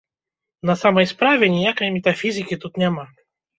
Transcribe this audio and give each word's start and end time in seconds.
На 0.69 0.75
самай 0.83 1.09
справе, 1.11 1.51
ніякай 1.57 1.93
метафізікі 1.99 2.61
тут 2.67 2.83
няма. 2.87 3.09